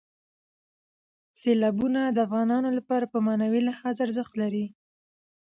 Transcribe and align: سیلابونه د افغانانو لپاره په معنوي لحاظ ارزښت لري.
سیلابونه 1.39 2.01
د 2.09 2.17
افغانانو 2.27 2.69
لپاره 2.77 3.05
په 3.13 3.17
معنوي 3.25 3.61
لحاظ 3.69 3.95
ارزښت 4.05 4.33
لري. 4.41 4.65